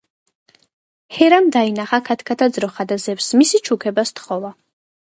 [1.17, 4.57] ჰერამ დაინახა ქათქათა ძროხა და ზევსს მისი ჩუქება სთხოვა.